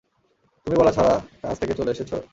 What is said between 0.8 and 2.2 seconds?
বলা ছাড়া কাজ থেকে চলে এসেছ?